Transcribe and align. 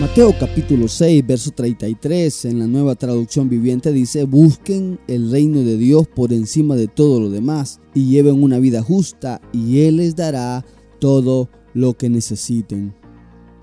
Mateo 0.00 0.34
capítulo 0.40 0.88
6, 0.88 1.26
verso 1.26 1.50
33 1.50 2.46
en 2.46 2.58
la 2.60 2.66
nueva 2.66 2.94
traducción 2.94 3.50
viviente 3.50 3.92
dice, 3.92 4.24
busquen 4.24 4.98
el 5.06 5.30
reino 5.30 5.60
de 5.60 5.76
Dios 5.76 6.08
por 6.08 6.32
encima 6.32 6.76
de 6.76 6.88
todo 6.88 7.20
lo 7.20 7.28
demás 7.28 7.78
y 7.92 8.08
lleven 8.08 8.42
una 8.42 8.58
vida 8.58 8.82
justa 8.82 9.42
y 9.52 9.80
Él 9.80 9.98
les 9.98 10.16
dará 10.16 10.64
todo 10.98 11.50
lo 11.74 11.98
que 11.98 12.08
necesiten. 12.08 12.94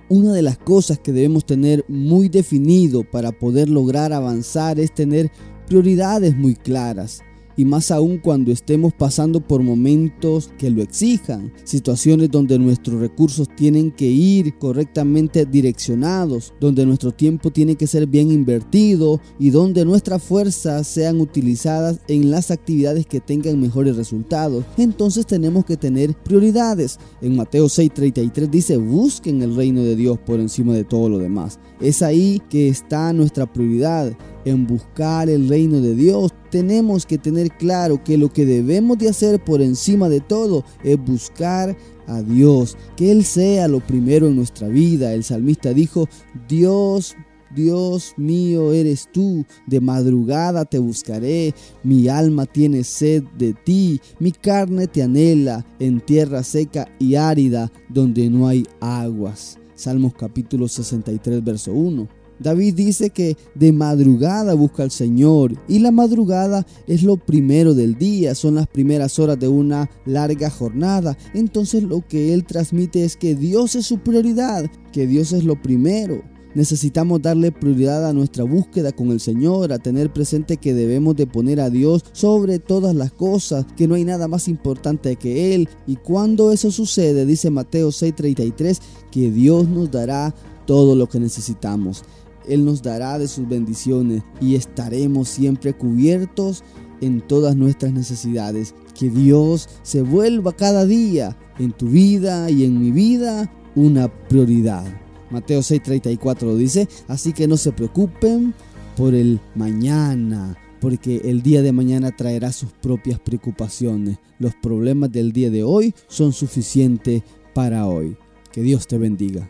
Una 0.07 0.32
de 0.32 0.44
las 0.44 0.60
cosas 0.60 1.00
que 1.00 1.12
debemos 1.12 1.48
tener 1.48 1.84
muy 1.88 2.30
definido 2.30 3.04
para 3.09 3.32
poder 3.32 3.68
lograr 3.68 4.14
avanzar 4.14 4.80
es 4.80 4.93
tener 4.93 5.32
prioridades 5.66 6.38
muy 6.38 6.54
claras 6.54 7.23
y 7.60 7.66
más 7.66 7.91
aún 7.91 8.20
cuando 8.20 8.54
estemos 8.54 8.94
pasando 8.94 9.41
por 9.41 9.62
momentos 9.62 10.50
que 10.58 10.70
lo 10.70 10.82
exijan, 10.82 11.52
situaciones 11.66 12.32
donde 12.32 12.58
nuestros 12.58 13.02
recursos 13.02 13.49
tienen 13.54 13.91
que 13.91 14.05
ir 14.05 14.58
correctamente 14.58 15.45
direccionados, 15.45 16.54
donde 16.62 16.85
nuestro 16.85 17.12
tiempo 17.12 17.52
tiene 17.52 17.76
que 17.76 17.85
ser 17.85 18.08
bien 18.08 18.32
invertido 18.32 19.20
y 19.40 19.49
donde 19.49 19.84
nuestras 19.84 20.23
fuerzas 20.23 20.88
sean 20.88 21.20
utilizadas 21.20 21.99
en 22.08 22.32
las 22.32 22.49
actividades 22.49 23.05
que 23.05 23.20
tengan 23.20 23.60
mejores 23.60 23.98
resultados. 23.98 24.63
Entonces 24.77 25.26
tenemos 25.26 25.66
que 25.66 25.76
tener 25.76 26.16
prioridades. 26.16 26.98
En 27.21 27.35
Mateo 27.35 27.66
6:33 27.66 28.49
dice, 28.49 28.77
busquen 28.77 29.41
el 29.41 29.57
reino 29.57 29.84
de 29.84 29.98
Dios 29.98 30.18
por 30.18 30.40
encima 30.40 30.73
de 30.73 30.85
todo 30.85 31.10
lo 31.10 31.18
demás. 31.18 31.60
Es 31.82 32.04
ahí 32.04 32.41
que 32.49 32.70
está 32.70 33.12
nuestra 33.12 33.52
prioridad 33.52 34.16
en 34.45 34.67
buscar 34.67 35.29
el 35.29 35.48
reino 35.49 35.81
de 35.81 35.95
Dios, 35.95 36.34
tenemos 36.49 37.05
que 37.05 37.17
tener 37.17 37.49
claro 37.57 38.03
que 38.03 38.17
lo 38.17 38.31
que 38.31 38.45
debemos 38.45 38.98
de 38.98 39.09
hacer 39.09 39.43
por 39.43 39.62
encima 39.62 40.09
de 40.09 40.21
todo 40.21 40.63
es 40.84 40.98
buscar 40.98 41.77
a 42.07 42.21
Dios, 42.21 42.77
que 42.95 43.12
Él 43.12 43.23
sea 43.23 43.68
lo 43.68 43.79
primero 43.79 44.27
en 44.27 44.35
nuestra 44.35 44.68
vida. 44.68 45.13
El 45.13 45.23
salmista 45.23 45.73
dijo, 45.73 46.07
Dios 46.48 47.15
Dios 47.55 48.13
mío 48.15 48.73
eres 48.73 49.09
tú, 49.12 49.43
de 49.65 49.81
madrugada 49.81 50.65
te 50.65 50.77
buscaré, 50.77 51.53
mi 51.84 52.07
alma 52.07 52.46
tiene 52.46 52.84
sed 52.84 53.24
de 53.37 53.53
ti, 53.53 53.99
mi 54.20 54.31
carne 54.31 54.85
te 54.85 55.01
anhela 55.01 55.65
en 55.79 55.99
tierra 55.99 56.43
seca 56.43 56.87
y 56.99 57.15
árida 57.15 57.71
donde 57.90 58.29
no 58.29 58.48
hay 58.48 58.68
aguas. 58.79 59.57
Salmos 59.74 60.13
capítulo 60.13 60.68
63, 60.68 61.43
verso 61.43 61.71
1. 61.74 62.18
David 62.40 62.73
dice 62.76 63.09
que 63.09 63.37
de 63.55 63.71
madrugada 63.71 64.53
busca 64.53 64.84
al 64.84 64.91
Señor 64.91 65.53
y 65.68 65.79
la 65.79 65.91
madrugada 65.91 66.66
es 66.88 67.03
lo 67.03 67.18
primero 67.18 67.73
del 67.73 67.97
día, 67.97 68.34
son 68.35 68.56
las 68.56 68.68
primeras 68.68 69.19
horas 69.19 69.40
de 69.40 69.47
una 69.47 69.90
larga 70.06 70.50
jornada. 70.50 71.18
Entonces 71.34 71.84
lo 71.84 72.06
que 72.07 72.34
él 72.34 72.46
transmite 72.46 73.03
es 73.03 73.18
que 73.18 73.35
Dios 73.35 73.75
es 73.75 73.85
su 73.85 74.00
prioridad, 74.00 74.69
que 74.91 75.06
Dios 75.06 75.34
es 75.34 75.44
lo 75.44 75.62
primero. 75.62 76.22
Necesitamos 76.56 77.22
darle 77.22 77.51
prioridad 77.51 78.07
a 78.07 78.13
nuestra 78.13 78.44
búsqueda 78.44 78.91
con 78.91 79.12
el 79.12 79.19
Señor, 79.19 79.72
a 79.72 79.78
tener 79.78 80.12
presente 80.12 80.57
que 80.57 80.74
debemos 80.74 81.16
de 81.16 81.28
poner 81.28 81.59
a 81.59 81.69
Dios 81.69 82.03
sobre 82.12 82.57
todas 82.57 82.96
las 82.96 83.12
cosas, 83.12 83.68
que 83.78 83.88
no 83.88 83.94
hay 83.94 84.03
nada 84.03 84.28
más 84.28 84.47
importante 84.47 85.16
que 85.16 85.53
Él. 85.53 85.69
Y 85.85 85.97
cuando 85.97 86.51
eso 86.51 86.72
sucede, 86.72 87.28
dice 87.28 87.51
Mateo 87.51 87.91
6:33, 87.91 88.81
que 89.12 89.29
Dios 89.29 89.68
nos 89.69 89.91
dará 89.91 90.34
todo 90.66 90.96
lo 90.96 91.07
que 91.07 91.19
necesitamos. 91.19 92.03
Él 92.47 92.66
nos 92.66 92.81
dará 92.81 93.19
de 93.19 93.28
sus 93.28 93.47
bendiciones 93.47 94.23
y 94.41 94.56
estaremos 94.56 95.29
siempre 95.29 95.73
cubiertos 95.73 96.63
en 97.01 97.22
todas 97.22 97.56
nuestras 97.56 97.94
necesidades. 97.94 98.73
Que 98.97 99.09
Dios 99.09 99.69
se 99.84 100.01
vuelva 100.01 100.53
cada 100.53 100.85
día 100.85 101.38
en 101.57 101.72
tu 101.72 101.88
vida 101.88 102.50
y 102.50 102.66
en 102.66 102.79
mi 102.79 102.91
vida 102.91 103.51
una 103.75 104.07
prioridad. 104.07 104.85
Mateo 105.29 105.62
6:34 105.62 106.56
dice, 106.56 106.88
así 107.07 107.34
que 107.34 107.47
no 107.47 107.58
se 107.58 107.72
preocupen 107.72 108.53
por 108.97 109.14
el 109.14 109.40
mañana, 109.56 110.58
porque 110.81 111.22
el 111.25 111.41
día 111.41 111.62
de 111.62 111.72
mañana 111.72 112.16
traerá 112.16 112.52
sus 112.52 112.72
propias 112.72 113.19
preocupaciones. 113.19 114.18
Los 114.40 114.56
problemas 114.56 115.12
del 115.12 115.31
día 115.31 115.50
de 115.50 115.64
hoy 115.64 115.94
son 116.08 116.34
suficientes 116.34 117.24
para 117.53 117.88
hoy. 117.88 118.18
Que 118.52 118.62
Dios 118.62 118.88
te 118.88 118.97
bendiga. 118.97 119.50